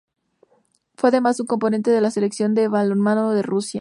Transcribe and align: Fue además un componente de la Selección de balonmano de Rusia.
Fue 0.95 1.09
además 1.09 1.39
un 1.39 1.45
componente 1.45 1.91
de 1.91 2.01
la 2.01 2.09
Selección 2.09 2.55
de 2.55 2.67
balonmano 2.67 3.33
de 3.33 3.43
Rusia. 3.43 3.69